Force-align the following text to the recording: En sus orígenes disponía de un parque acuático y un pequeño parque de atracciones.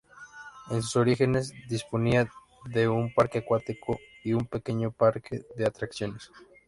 En 0.71 0.81
sus 0.81 0.95
orígenes 0.95 1.53
disponía 1.69 2.27
de 2.65 2.87
un 2.89 3.13
parque 3.13 3.37
acuático 3.37 3.99
y 4.23 4.33
un 4.33 4.47
pequeño 4.47 4.89
parque 4.91 5.41
de 5.55 5.67
atracciones. 5.67 6.31